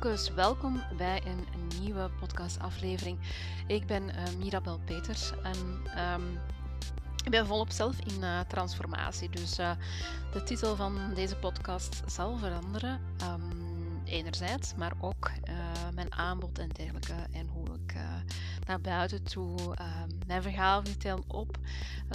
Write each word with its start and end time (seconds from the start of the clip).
Focus. 0.00 0.34
Welkom 0.34 0.82
bij 0.96 1.22
een 1.26 1.80
nieuwe 1.80 2.10
podcastaflevering. 2.20 3.18
Ik 3.66 3.86
ben 3.86 4.02
uh, 4.02 4.14
Mirabel 4.38 4.78
Peters 4.84 5.32
en 5.42 5.56
um, 6.12 6.38
ik 7.24 7.30
ben 7.30 7.46
volop 7.46 7.70
zelf 7.70 7.98
in 7.98 8.20
uh, 8.20 8.40
transformatie. 8.40 9.28
Dus 9.28 9.58
uh, 9.58 9.70
de 10.32 10.42
titel 10.42 10.76
van 10.76 11.14
deze 11.14 11.36
podcast 11.36 12.02
zal 12.06 12.36
veranderen. 12.36 13.00
Um, 13.22 14.02
enerzijds, 14.04 14.74
maar 14.74 14.92
ook 15.00 15.30
mijn 15.94 16.12
aanbod 16.14 16.58
en 16.58 16.68
dergelijke. 16.68 17.14
En 17.32 17.48
hoe 17.48 17.66
ik 17.86 17.94
naar 18.66 18.80
buiten 18.80 19.22
toe 19.22 19.58
um, 19.60 20.18
mijn 20.26 20.42
verhaal 20.42 20.84
vertel 20.84 21.24
op 21.26 21.58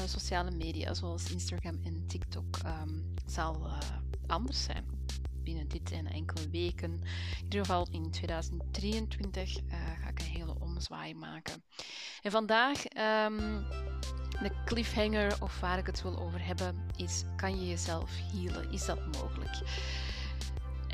sociale 0.06 0.52
media, 0.52 0.94
zoals 0.94 1.32
Instagram 1.32 1.80
en 1.84 2.04
TikTok, 2.08 2.58
zal 3.26 3.68
anders 4.28 4.63
zijn 4.63 4.95
binnen 5.45 5.67
dit 5.67 5.91
en 5.91 6.08
enkele 6.08 6.49
weken. 6.49 6.91
In 6.91 7.44
ieder 7.44 7.59
geval 7.59 7.88
in 7.91 8.12
2023 8.12 9.58
uh, 9.58 9.73
eh, 9.73 10.02
ga 10.02 10.09
ik 10.09 10.20
een 10.20 10.26
hele 10.26 10.55
omzwaai 10.59 11.13
maken. 11.13 11.63
En 12.22 12.31
vandaag, 12.31 12.84
um, 13.27 13.66
de 14.41 14.52
cliffhanger 14.66 15.38
of 15.41 15.59
waar 15.59 15.77
ik 15.77 15.86
het 15.86 16.02
wil 16.02 16.20
over 16.20 16.45
hebben, 16.45 16.76
is: 16.95 17.23
kan 17.36 17.59
je 17.59 17.67
jezelf 17.67 18.12
healen? 18.34 18.72
Is 18.72 18.86
dat 18.86 19.00
mogelijk? 19.05 19.62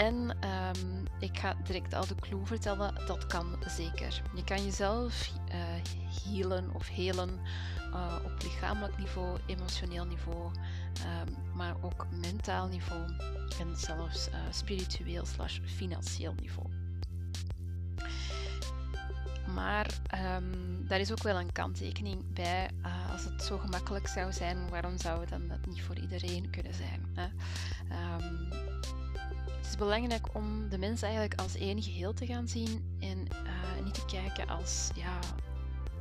En 0.01 0.37
um, 0.47 1.05
ik 1.19 1.39
ga 1.39 1.55
direct 1.63 1.93
al 1.93 2.07
de 2.07 2.15
clue 2.15 2.45
vertellen, 2.45 3.05
dat 3.05 3.25
kan 3.25 3.63
zeker. 3.67 4.21
Je 4.35 4.43
kan 4.43 4.63
jezelf 4.63 5.31
uh, 5.47 5.55
healen 6.23 6.73
of 6.73 6.87
helen 6.87 7.39
uh, 7.93 8.15
op 8.25 8.31
lichamelijk 8.43 8.97
niveau, 8.97 9.37
emotioneel 9.45 10.05
niveau, 10.05 10.45
um, 10.45 11.55
maar 11.55 11.75
ook 11.81 12.07
mentaal 12.21 12.67
niveau 12.67 13.01
en 13.59 13.77
zelfs 13.77 14.29
uh, 14.29 14.35
spiritueel 14.51 15.25
slash 15.25 15.59
financieel 15.65 16.33
niveau. 16.41 16.69
Maar 19.53 19.87
um, 20.35 20.87
daar 20.87 20.99
is 20.99 21.11
ook 21.11 21.23
wel 21.23 21.39
een 21.39 21.51
kanttekening 21.51 22.33
bij. 22.33 22.69
Als 23.11 23.23
het 23.23 23.43
zo 23.43 23.57
gemakkelijk 23.57 24.07
zou 24.07 24.33
zijn, 24.33 24.69
waarom 24.69 24.97
zou 24.97 25.25
dan 25.27 25.47
dat 25.47 25.65
niet 25.65 25.81
voor 25.81 25.97
iedereen 25.99 26.49
kunnen 26.49 26.73
zijn? 26.73 27.05
Hè? 27.13 27.27
Het 27.95 28.70
is 29.71 29.77
belangrijk 29.77 30.27
om 30.35 30.69
de 30.69 30.77
mens 30.77 31.01
eigenlijk 31.01 31.39
als 31.39 31.55
één 31.55 31.81
geheel 31.81 32.13
te 32.13 32.25
gaan 32.25 32.47
zien 32.47 32.97
en 32.99 33.17
uh, 33.17 33.83
niet 33.83 33.93
te 33.93 34.05
kijken 34.05 34.47
als 34.47 34.89
ja, 34.95 35.19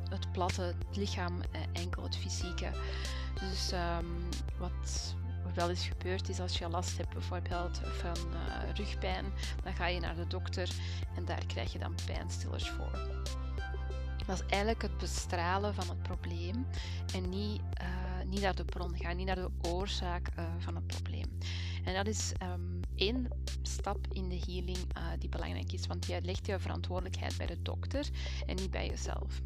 het 0.09 0.33
platte, 0.33 0.63
het 0.63 0.97
lichaam, 0.97 1.37
uh, 1.37 1.61
enkel 1.73 2.03
het 2.03 2.17
fysieke. 2.17 2.71
Dus 3.41 3.73
um, 3.73 4.29
wat 4.59 5.15
wel 5.55 5.69
eens 5.69 5.87
gebeurd 5.87 6.29
is 6.29 6.41
als 6.41 6.59
je 6.59 6.69
last 6.69 6.97
hebt 6.97 7.13
bijvoorbeeld 7.13 7.81
van 7.85 8.17
uh, 8.33 8.75
rugpijn, 8.75 9.25
dan 9.63 9.75
ga 9.75 9.87
je 9.87 10.01
naar 10.01 10.17
de 10.17 10.27
dokter 10.27 10.71
en 11.17 11.25
daar 11.25 11.47
krijg 11.47 11.73
je 11.73 11.79
dan 11.79 11.95
pijnstillers 12.07 12.71
voor. 12.71 12.99
Dat 14.27 14.39
is 14.39 14.47
eigenlijk 14.47 14.83
het 14.83 14.99
bestralen 14.99 15.75
van 15.75 15.89
het 15.89 16.03
probleem 16.03 16.67
en 17.15 17.29
niet, 17.29 17.61
niet 18.27 18.41
naar 18.41 18.55
de 18.55 18.65
bron 18.65 18.97
gaan, 18.97 19.17
niet 19.17 19.27
naar 19.27 19.35
de 19.35 19.51
oorzaak 19.63 20.29
van 20.59 20.75
het 20.75 20.87
probleem. 20.87 21.39
En 21.85 21.95
dat 21.95 22.07
is 22.07 22.33
um, 22.43 22.81
één 22.95 23.29
stap 23.63 24.07
in 24.13 24.29
de 24.29 24.39
healing 24.39 24.79
uh, 24.79 25.05
die 25.19 25.29
belangrijk 25.29 25.73
is, 25.73 25.87
want 25.87 26.07
je 26.07 26.21
legt 26.23 26.47
je 26.47 26.59
verantwoordelijkheid 26.59 27.37
bij 27.37 27.47
de 27.47 27.63
dokter 27.63 28.09
en 28.47 28.57
niet 28.57 28.71
bij 28.71 28.87
jezelf. 28.87 29.41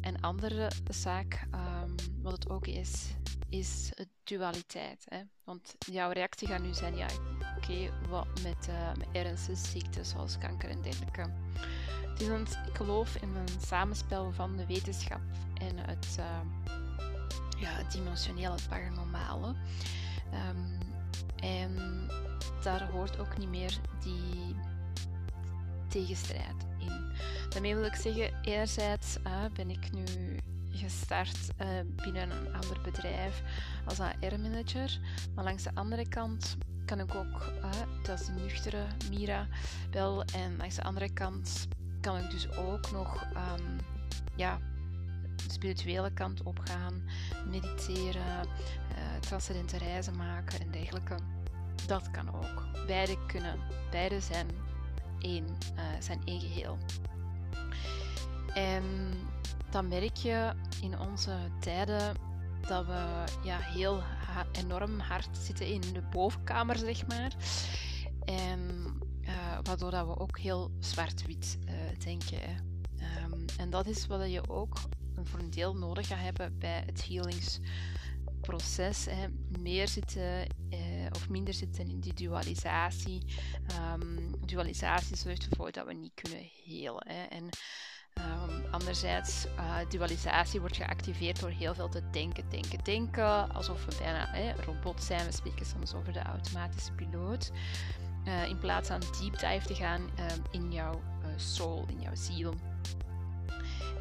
Een 0.00 0.20
andere 0.20 0.70
zaak, 0.90 1.46
um, 1.54 1.94
wat 2.22 2.32
het 2.32 2.48
ook 2.48 2.66
is, 2.66 3.14
is 3.48 3.90
dualiteit. 4.24 5.04
Hè? 5.08 5.20
Want 5.44 5.74
jouw 5.78 6.10
reactie 6.10 6.48
gaat 6.48 6.62
nu 6.62 6.74
zijn, 6.74 6.96
ja, 6.96 7.06
oké, 7.56 8.08
wat 8.08 8.26
met, 8.42 8.68
uh, 8.68 8.92
met 8.94 9.08
ernstige 9.12 9.68
ziekten 9.68 10.06
zoals 10.06 10.38
kanker 10.38 10.68
en 10.68 10.82
dergelijke. 10.82 11.30
Het 12.08 12.20
is 12.20 12.28
een, 12.28 12.46
ik 12.68 12.76
geloof 12.76 13.16
in 13.16 13.34
een 13.34 13.60
samenspel 13.66 14.32
van 14.32 14.56
de 14.56 14.66
wetenschap 14.66 15.20
en 15.54 15.76
het, 15.76 16.16
uh, 16.18 16.40
ja, 17.58 17.70
het 17.70 17.92
dimensionele, 17.92 18.52
het 18.52 18.68
paranormale. 18.68 19.54
Um, 20.32 20.78
en 21.36 21.76
daar 22.62 22.90
hoort 22.90 23.18
ook 23.18 23.38
niet 23.38 23.48
meer 23.48 23.78
die 24.02 24.56
tegenstrijd 25.88 26.66
in. 26.78 27.12
Daarmee 27.48 27.74
wil 27.74 27.84
ik 27.84 27.94
zeggen, 27.94 28.42
enerzijds 28.42 29.16
uh, 29.26 29.44
ben 29.54 29.70
ik 29.70 29.92
nu 29.92 30.04
gestart 30.70 31.38
uh, 31.62 31.68
binnen 31.96 32.30
een 32.30 32.54
ander 32.54 32.80
bedrijf 32.82 33.42
als 33.84 33.98
HR-manager. 33.98 34.98
Maar 35.34 35.44
langs 35.44 35.62
de 35.62 35.74
andere 35.74 36.08
kant 36.08 36.56
kan 36.84 37.00
ik 37.00 37.14
ook, 37.14 37.52
uh, 37.62 37.70
dat 38.02 38.20
is 38.20 38.26
de 38.26 38.32
nuchtere 38.32 38.84
Mira 39.10 39.46
wel, 39.90 40.24
en 40.24 40.56
langs 40.56 40.74
de 40.74 40.82
andere 40.82 41.12
kant 41.12 41.68
kan 42.00 42.16
ik 42.16 42.30
dus 42.30 42.56
ook 42.56 42.90
nog 42.90 43.22
um, 43.22 43.78
ja, 44.36 44.58
spirituele 45.46 46.12
kant 46.12 46.42
opgaan, 46.42 47.02
mediteren, 47.46 48.46
uh, 48.46 49.20
transcendente 49.20 49.78
reizen 49.78 50.16
maken 50.16 50.60
en 50.60 50.70
dergelijke. 50.70 51.14
Dat 51.86 52.10
kan 52.10 52.34
ook. 52.34 52.86
Beide 52.86 53.26
kunnen. 53.26 53.58
Beide 53.90 54.20
zijn 54.20 54.46
één, 55.18 55.44
uh, 55.44 55.82
zijn 55.98 56.20
één 56.24 56.40
geheel. 56.40 56.78
En 58.54 58.84
dan 59.70 59.88
merk 59.88 60.16
je 60.16 60.52
in 60.80 60.98
onze 60.98 61.36
tijden 61.60 62.16
dat 62.68 62.86
we 62.86 63.24
ja, 63.44 63.58
heel 63.58 64.02
enorm 64.52 64.98
hard 64.98 65.28
zitten 65.32 65.66
in 65.66 65.80
de 65.80 66.02
bovenkamer, 66.10 66.76
zeg 66.76 67.06
maar. 67.06 67.32
En 68.24 68.60
uh, 69.22 69.58
waardoor 69.62 69.90
dat 69.90 70.06
we 70.06 70.18
ook 70.18 70.38
heel 70.38 70.70
zwart-wit 70.78 71.58
denken. 71.98 72.68
Um, 73.00 73.44
en 73.58 73.70
dat 73.70 73.86
is 73.86 74.06
wat 74.06 74.30
je 74.30 74.48
ook 74.48 74.78
voor 75.26 75.38
een 75.38 75.50
deel 75.50 75.76
nodig 75.76 76.06
gaat 76.06 76.18
hebben 76.18 76.58
bij 76.58 76.82
het 76.86 77.06
healingsproces. 77.06 79.04
Hè. 79.04 79.26
Meer 79.58 79.88
zitten 79.88 80.46
uh, 80.70 80.78
of 81.12 81.28
minder 81.28 81.54
zitten 81.54 81.88
in 81.88 82.00
die 82.00 82.14
dualisatie. 82.14 83.22
Um, 83.94 84.46
dualisatie 84.46 85.16
zorgt 85.16 85.50
ervoor 85.50 85.72
dat 85.72 85.86
we 85.86 85.92
niet 85.94 86.14
kunnen 86.14 86.50
helen. 86.64 87.06
Hè. 87.08 87.22
En 87.22 87.48
Um, 88.14 88.64
anderzijds, 88.70 89.46
uh, 89.56 89.76
dualisatie 89.88 90.60
wordt 90.60 90.76
geactiveerd 90.76 91.40
door 91.40 91.50
heel 91.50 91.74
veel 91.74 91.88
te 91.88 92.10
denken, 92.10 92.48
denken, 92.48 92.84
denken. 92.84 93.54
Alsof 93.54 93.84
we 93.84 93.96
bijna 93.98 94.54
robot 94.64 95.02
zijn. 95.02 95.26
We 95.26 95.32
spreken 95.32 95.66
soms 95.66 95.94
over 95.94 96.12
de 96.12 96.22
automatische 96.22 96.92
piloot. 96.92 97.50
Uh, 98.24 98.48
in 98.48 98.58
plaats 98.58 98.88
van 98.88 99.00
deep 99.00 99.38
dive 99.38 99.66
te 99.66 99.74
gaan 99.74 100.10
uh, 100.18 100.26
in 100.50 100.72
jouw 100.72 100.94
uh, 100.94 101.28
soul, 101.36 101.86
in 101.88 102.00
jouw 102.00 102.14
ziel. 102.14 102.54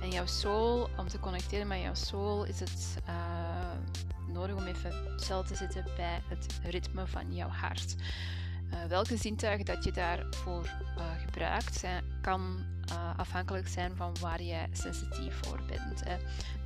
En 0.02 0.10
jouw 0.12 0.26
soul, 0.26 0.90
om 0.98 1.08
te 1.08 1.20
connecteren 1.20 1.68
met 1.68 1.82
jouw 1.82 1.94
soul, 1.94 2.44
is 2.44 2.60
het 2.60 2.98
nodig 4.28 4.56
om 4.56 4.64
even 4.64 5.20
stil 5.20 5.44
te 5.44 5.56
zitten 5.56 5.86
bij 5.96 6.22
het 6.28 6.60
ritme 6.64 7.08
van 7.08 7.36
jouw 7.36 7.50
hart. 7.50 7.96
welke 8.88 9.18
zintuigen 9.18 9.66
dat 9.66 9.84
je 9.84 9.92
daarvoor 9.92 10.70
gebruikt, 11.26 11.76
zijn, 11.76 12.04
kan 12.22 12.66
uh, 12.92 13.18
afhankelijk 13.18 13.68
zijn 13.68 13.96
van 13.96 14.16
waar 14.22 14.42
je 14.42 14.68
sensitief 14.72 15.40
voor 15.42 15.60
bent. 15.68 16.04
Hè. 16.04 16.18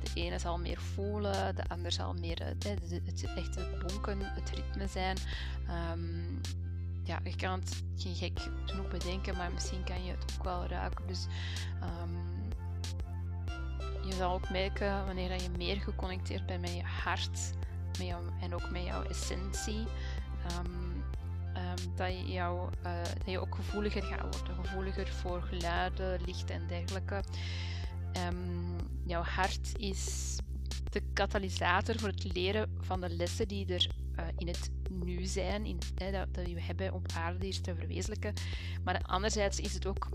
De 0.02 0.10
ene 0.14 0.38
zal 0.38 0.58
meer 0.58 0.80
voelen, 0.80 1.56
de 1.56 1.68
ander 1.68 1.92
zal 1.92 2.14
meer 2.14 2.42
het, 2.44 2.64
het, 2.64 3.86
bonken, 3.86 4.18
het 4.20 4.50
ritme 4.50 4.86
zijn. 4.86 5.16
Um, 5.92 6.40
ja, 7.02 7.20
je 7.24 7.36
kan 7.36 7.60
het 7.60 7.82
geen 7.96 8.14
gek 8.14 8.38
genoeg 8.64 8.88
bedenken, 8.88 9.36
maar 9.36 9.52
misschien 9.52 9.84
kan 9.84 10.04
je 10.04 10.10
het 10.10 10.34
ook 10.36 10.44
wel 10.44 10.66
ruiken. 10.66 11.06
Dus 11.06 11.26
um, 11.82 12.43
je 14.06 14.12
zal 14.12 14.32
ook 14.32 14.50
merken 14.50 15.06
wanneer 15.06 15.42
je 15.42 15.48
meer 15.56 15.80
geconnecteerd 15.80 16.46
bent 16.46 16.60
met 16.60 16.74
je 16.74 16.82
hart 16.82 17.52
met 17.98 18.06
jou, 18.06 18.22
en 18.40 18.54
ook 18.54 18.70
met 18.70 18.84
jouw 18.84 19.02
essentie. 19.02 19.84
Um, 20.58 21.02
um, 21.56 21.94
dat, 21.96 22.08
je 22.08 22.32
jou, 22.32 22.70
uh, 22.86 23.02
dat 23.02 23.30
je 23.30 23.40
ook 23.40 23.54
gevoeliger 23.54 24.02
gaat 24.02 24.36
worden. 24.36 24.64
Gevoeliger 24.64 25.08
voor 25.08 25.42
geluiden, 25.42 26.20
licht 26.26 26.50
en 26.50 26.66
dergelijke. 26.66 27.22
Um, 28.28 28.76
jouw 29.04 29.22
hart 29.22 29.78
is 29.78 30.36
de 30.90 31.02
katalysator 31.12 31.98
voor 31.98 32.08
het 32.08 32.34
leren 32.34 32.76
van 32.80 33.00
de 33.00 33.10
lessen 33.10 33.48
die 33.48 33.74
er 33.74 33.90
uh, 34.18 34.24
in 34.36 34.46
het 34.46 34.70
nu 34.90 35.24
zijn, 35.24 35.66
in, 35.66 35.78
eh, 35.96 36.12
dat, 36.12 36.34
dat 36.34 36.46
we 36.46 36.60
hebben 36.60 36.92
op 36.92 37.06
aarde 37.16 37.44
hier 37.44 37.60
te 37.60 37.74
verwezenlijken. 37.74 38.34
Maar 38.84 39.02
anderzijds 39.02 39.60
is 39.60 39.74
het 39.74 39.86
ook 39.86 40.08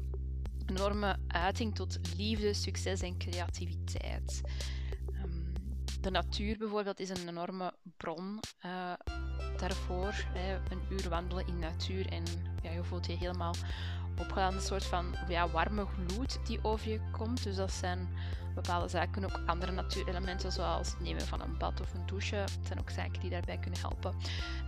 enorme 0.69 1.17
uiting 1.27 1.75
tot 1.75 1.99
liefde, 2.17 2.53
succes 2.53 3.01
en 3.01 3.17
creativiteit. 3.17 4.41
Um, 5.23 5.53
de 6.01 6.11
natuur 6.11 6.57
bijvoorbeeld 6.57 6.99
is 6.99 7.09
een 7.09 7.27
enorme 7.27 7.73
bron 7.97 8.39
uh, 8.65 8.93
daarvoor. 9.57 10.13
Hè, 10.33 10.55
een 10.55 10.81
uur 10.89 11.09
wandelen 11.09 11.47
in 11.47 11.59
natuur 11.59 12.11
en 12.11 12.23
ja, 12.61 12.71
je 12.71 12.83
voelt 12.83 13.05
je 13.05 13.17
helemaal 13.17 13.55
opgeladen 14.19 14.61
soort 14.61 14.85
van 14.85 15.15
ja, 15.27 15.49
warme 15.49 15.85
gloed 15.85 16.39
die 16.45 16.59
over 16.61 16.89
je 16.89 16.99
komt. 17.11 17.43
Dus 17.43 17.55
dat 17.55 17.71
zijn 17.71 18.07
bepaalde 18.55 18.87
zaken, 18.87 19.23
ook 19.23 19.39
andere 19.45 19.71
natuurelementen 19.71 20.51
zoals 20.51 20.89
het 20.89 20.99
nemen 20.99 21.21
van 21.21 21.41
een 21.41 21.57
bad 21.57 21.81
of 21.81 21.93
een 21.93 22.05
douche. 22.05 22.35
Dat 22.35 22.67
zijn 22.67 22.79
ook 22.79 22.89
zaken 22.89 23.19
die 23.19 23.29
daarbij 23.29 23.57
kunnen 23.57 23.79
helpen. 23.79 24.13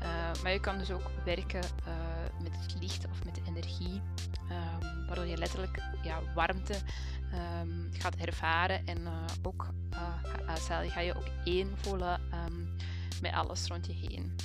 Uh, 0.01 0.42
maar 0.44 0.51
je 0.51 0.59
kan 0.59 0.77
dus 0.77 0.92
ook 0.92 1.12
werken 1.25 1.63
uh, 1.88 2.44
met 2.44 2.51
het 2.62 2.75
licht 2.80 3.06
of 3.06 3.25
met 3.25 3.36
de 3.36 3.42
energie, 3.45 4.01
um, 4.51 5.06
waardoor 5.07 5.25
je 5.25 5.38
letterlijk 5.38 5.81
ja, 6.03 6.19
warmte 6.36 6.75
um, 7.62 7.89
gaat 7.92 8.15
ervaren 8.15 8.86
en 8.86 9.01
uh, 9.01 9.12
ook 9.42 9.68
ga 10.88 11.00
je 11.00 11.15
ook 11.15 11.27
één 11.44 11.77
voelen 11.77 12.21
um, 12.33 12.75
met 13.21 13.33
alles 13.33 13.68
rond 13.68 13.86
je 13.86 13.94
heen. 13.94 14.36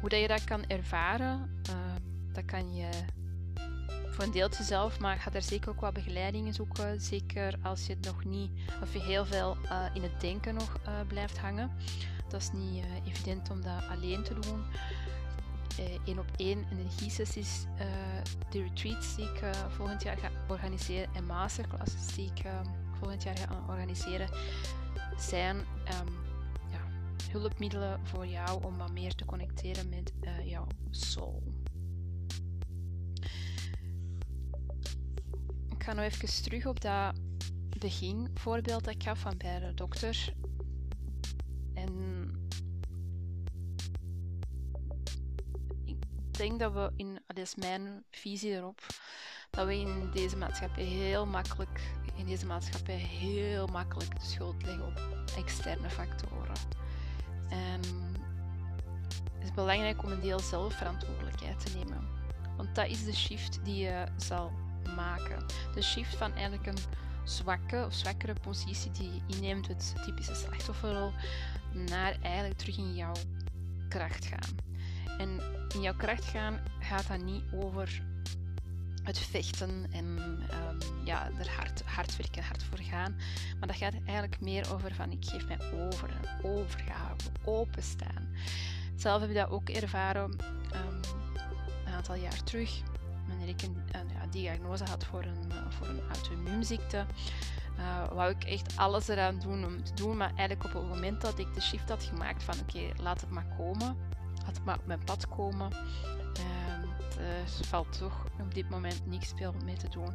Hoe 0.00 0.08
dat 0.08 0.20
je 0.20 0.28
dat 0.28 0.44
kan 0.44 0.66
ervaren, 0.66 1.62
dat 2.34 2.44
kan 2.44 2.74
je 2.74 2.88
voor 4.14 4.24
een 4.24 4.30
deeltje 4.30 4.64
zelf, 4.64 4.98
maar 5.00 5.18
ga 5.18 5.30
daar 5.30 5.42
zeker 5.42 5.70
ook 5.70 5.80
wat 5.80 5.92
begeleidingen 5.92 6.54
zoeken. 6.54 7.00
Zeker 7.00 7.58
als 7.62 7.86
je 7.86 7.92
het 7.92 8.04
nog 8.04 8.24
niet, 8.24 8.50
of 8.82 8.92
je 8.92 9.00
heel 9.00 9.26
veel 9.26 9.56
uh, 9.64 9.84
in 9.94 10.02
het 10.02 10.20
denken 10.20 10.54
nog 10.54 10.76
uh, 10.86 10.92
blijft 11.06 11.38
hangen. 11.38 11.70
Dat 12.28 12.40
is 12.40 12.52
niet 12.52 12.84
uh, 12.84 13.06
evident 13.06 13.50
om 13.50 13.60
dat 13.60 13.88
alleen 13.90 14.22
te 14.22 14.34
doen. 14.34 14.64
Eén 16.04 16.18
op 16.18 16.30
één 16.36 16.66
energiesessies, 16.72 17.64
de 18.50 18.62
retreats 18.62 19.16
die 19.16 19.24
ik 19.24 19.40
volgend 19.68 20.02
jaar 20.02 20.16
ga 20.16 20.30
organiseren 20.48 21.14
en 21.14 21.26
masterclasses 21.26 22.14
die 22.14 22.30
ik 22.34 22.44
volgend 22.98 23.22
jaar 23.22 23.36
ga 23.36 23.64
organiseren, 23.68 24.28
zijn 25.18 25.56
um, 25.56 26.14
ja, 26.70 26.80
hulpmiddelen 27.30 28.00
voor 28.06 28.26
jou 28.26 28.64
om 28.64 28.78
wat 28.78 28.92
meer 28.92 29.14
te 29.14 29.24
connecteren 29.24 29.88
met 29.88 30.12
jouw 30.44 30.66
soul. 30.90 31.42
Ga 35.84 35.92
nog 35.92 36.04
even 36.04 36.42
terug 36.42 36.66
op 36.66 36.80
dat 36.80 37.14
beginvoorbeeld 37.78 38.84
dat 38.84 38.94
ik 38.94 39.02
gaf 39.02 39.18
van 39.18 39.36
bij 39.36 39.58
de 39.58 39.74
dokter. 39.74 40.32
En 41.74 41.92
ik 45.84 45.96
denk 46.30 46.58
dat 46.58 46.72
we 46.72 46.92
in, 46.96 47.18
dat 47.26 47.38
is 47.38 47.54
mijn 47.54 48.04
visie 48.10 48.50
erop, 48.50 48.86
dat 49.50 49.66
we 49.66 49.78
in 49.78 50.10
deze 50.12 50.36
maatschappij 50.36 50.84
heel 50.84 51.26
makkelijk, 51.26 51.80
in 52.14 52.26
deze 52.26 52.46
maatschappij 52.46 52.96
heel 52.96 53.66
makkelijk 53.66 54.20
de 54.20 54.26
schuld 54.26 54.62
leggen 54.62 54.86
op 54.86 55.00
externe 55.36 55.90
factoren. 55.90 56.56
En 57.48 57.80
het 59.32 59.42
is 59.42 59.52
belangrijk 59.52 60.02
om 60.02 60.10
een 60.10 60.20
deel 60.20 60.40
zelfverantwoordelijkheid 60.40 61.66
te 61.66 61.76
nemen. 61.76 62.08
Want 62.56 62.74
dat 62.74 62.88
is 62.88 63.04
de 63.04 63.14
shift 63.14 63.64
die 63.64 63.76
je 63.76 64.04
zal 64.16 64.63
maken. 64.96 65.46
De 65.74 65.82
shift 65.82 66.16
van 66.16 66.32
eigenlijk 66.32 66.66
een 66.66 66.78
zwakke 67.24 67.84
of 67.86 67.94
zwakkere 67.94 68.34
positie 68.42 68.90
die 68.90 69.12
je 69.12 69.34
inneemt, 69.34 69.68
het 69.68 69.94
typische 70.04 70.34
slachtofferrol, 70.34 71.12
naar 71.72 72.16
eigenlijk 72.22 72.58
terug 72.58 72.76
in 72.78 72.94
jouw 72.94 73.14
kracht 73.88 74.24
gaan. 74.24 74.56
En 75.18 75.40
in 75.74 75.80
jouw 75.80 75.94
kracht 75.96 76.24
gaan 76.24 76.60
gaat 76.80 77.08
dat 77.08 77.22
niet 77.22 77.44
over 77.52 78.02
het 79.02 79.18
vechten 79.18 79.86
en 79.90 80.04
um, 80.04 80.78
ja, 81.04 81.30
er 81.38 81.50
hard, 81.56 81.82
hard 81.84 82.16
werken, 82.16 82.42
hard 82.42 82.62
voor 82.62 82.78
gaan. 82.78 83.16
Maar 83.58 83.68
dat 83.68 83.76
gaat 83.76 83.94
eigenlijk 84.04 84.40
meer 84.40 84.74
over 84.74 84.94
van 84.94 85.10
ik 85.12 85.24
geef 85.24 85.46
mij 85.46 85.58
over, 85.72 86.10
overgave, 86.42 87.30
openstaan. 87.44 88.28
Zelf 88.96 89.20
heb 89.20 89.30
ik 89.30 89.36
dat 89.36 89.50
ook 89.50 89.68
ervaren 89.68 90.30
um, 90.30 91.00
een 91.84 91.92
aantal 91.92 92.14
jaar 92.14 92.42
terug 92.44 92.82
wanneer 93.36 93.54
ik 93.54 93.62
een, 93.62 93.76
een 93.92 94.30
diagnose 94.30 94.84
had 94.84 95.04
voor 95.04 95.22
een, 95.22 95.50
uh, 95.52 95.56
voor 95.68 95.86
een 95.86 96.00
auto-immuunziekte, 96.12 97.06
uh, 97.78 98.12
wou 98.12 98.30
ik 98.30 98.44
echt 98.44 98.76
alles 98.76 99.08
eraan 99.08 99.38
doen 99.38 99.64
om 99.64 99.84
te 99.84 99.94
doen. 99.94 100.16
Maar 100.16 100.32
eigenlijk 100.36 100.64
op 100.64 100.72
het 100.72 100.88
moment 100.88 101.20
dat 101.20 101.38
ik 101.38 101.54
de 101.54 101.60
shift 101.60 101.88
had 101.88 102.02
gemaakt 102.04 102.42
van 102.42 102.54
oké, 102.60 103.02
laat 103.02 103.20
het 103.20 103.30
maar 103.30 103.46
komen, 103.56 103.96
laat 104.44 104.56
het 104.56 104.64
maar 104.64 104.78
op 104.78 104.86
mijn 104.86 105.04
pad 105.04 105.28
komen. 105.28 105.72
Er 107.18 107.66
valt 107.66 107.98
toch 107.98 108.24
op 108.40 108.54
dit 108.54 108.70
moment 108.70 109.06
niks 109.06 109.32
veel 109.36 109.54
mee 109.64 109.76
te 109.76 109.88
doen. 109.88 110.14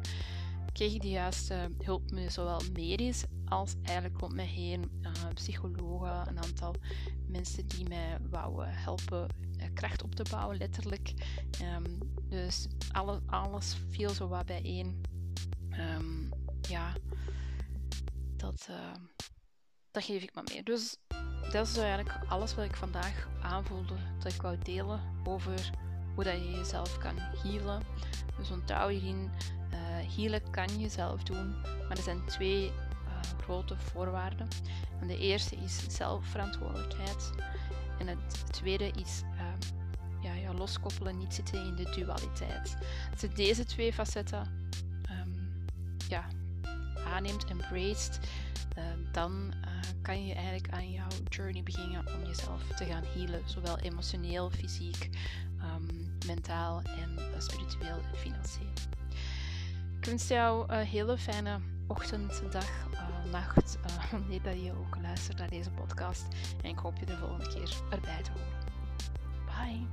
Kreeg 0.72 0.94
ik 0.94 1.02
de 1.02 1.08
juiste 1.08 1.70
hulp 1.78 2.02
zowel 2.28 2.60
medisch 2.72 3.24
als 3.44 3.74
eigenlijk 3.82 4.20
rond 4.20 4.34
mij 4.34 4.46
heen 4.46 5.00
uh, 5.02 5.10
psychologen, 5.34 6.28
een 6.28 6.42
aantal 6.42 6.74
mensen 7.26 7.68
die 7.68 7.88
mij 7.88 8.18
wouden 8.30 8.68
helpen 8.74 9.26
kracht 9.74 10.02
op 10.02 10.14
te 10.14 10.24
bouwen, 10.30 10.56
letterlijk. 10.56 11.12
Um, 11.62 11.98
dus 12.28 12.66
alle, 12.92 13.20
alles 13.26 13.76
viel 13.88 14.10
zo 14.10 14.28
wat 14.28 14.46
bijeen. 14.46 15.00
Um, 15.70 16.28
ja, 16.68 16.92
dat, 18.36 18.68
dat 19.90 20.04
geef 20.04 20.22
ik 20.22 20.34
maar 20.34 20.44
mee. 20.52 20.62
Dus 20.62 20.96
dat 21.52 21.66
is 21.66 21.76
eigenlijk 21.76 22.18
alles 22.28 22.54
wat 22.54 22.64
ik 22.64 22.76
vandaag 22.76 23.28
aanvoelde 23.42 23.94
dat 24.18 24.32
ik 24.32 24.42
wou 24.42 24.58
delen 24.58 25.00
over 25.24 25.70
hoe 26.14 26.24
dat 26.24 26.34
je 26.34 26.50
jezelf 26.50 26.98
kan 26.98 27.18
healen. 27.18 27.82
Dus 28.36 28.50
onthoud 28.50 28.90
hierin, 28.90 29.30
uh, 29.72 29.78
healen 30.16 30.50
kan 30.50 30.78
je 30.78 30.88
zelf 30.88 31.22
doen, 31.22 31.60
maar 31.60 31.96
er 31.96 32.02
zijn 32.02 32.24
twee 32.24 32.66
uh, 32.66 32.72
grote 33.42 33.76
voorwaarden. 33.76 34.48
En 35.00 35.06
de 35.06 35.18
eerste 35.18 35.56
is 35.56 35.96
zelfverantwoordelijkheid. 35.96 37.30
En 37.98 38.06
het 38.06 38.52
tweede 38.52 38.90
is 38.90 39.22
ja, 40.20 40.32
ja, 40.34 40.52
loskoppelen, 40.54 41.18
niet 41.18 41.34
zitten 41.34 41.66
in 41.66 41.74
de 41.74 41.90
dualiteit. 41.90 42.76
Als 43.10 43.20
je 43.20 43.28
deze 43.28 43.64
twee 43.64 43.92
facetten 43.92 44.68
um, 45.10 45.64
ja, 46.08 46.24
aanneemt, 47.06 47.44
embraced, 47.44 48.20
uh, 48.78 48.84
dan 49.12 49.52
kan 50.02 50.26
je 50.26 50.34
eigenlijk 50.34 50.72
aan 50.72 50.90
jouw 50.90 51.08
journey 51.28 51.62
beginnen 51.62 52.06
om 52.14 52.26
jezelf 52.26 52.62
te 52.66 52.84
gaan 52.84 53.04
healen, 53.04 53.42
zowel 53.44 53.78
emotioneel, 53.78 54.50
fysiek, 54.50 55.08
um, 55.58 56.18
mentaal 56.26 56.82
en 56.82 57.18
spiritueel 57.38 57.98
en 58.12 58.16
financieel. 58.16 58.89
Ik 60.00 60.06
wens 60.06 60.28
jou 60.28 60.64
een 60.68 60.86
hele 60.86 61.18
fijne 61.18 61.58
ochtend, 61.86 62.42
dag, 62.50 62.86
eh, 62.92 63.32
nacht, 63.32 63.78
uh, 63.86 64.04
wanneer 64.10 64.42
dat 64.42 64.62
je 64.62 64.72
ook 64.72 64.96
luistert 65.02 65.38
naar 65.38 65.48
deze 65.48 65.70
podcast. 65.70 66.24
En 66.62 66.70
ik 66.70 66.78
hoop 66.78 66.98
je 66.98 67.06
de 67.06 67.16
volgende 67.16 67.48
keer 67.48 67.74
erbij 67.90 68.22
te 68.22 68.30
horen. 68.30 68.58
Bye! 69.46 69.86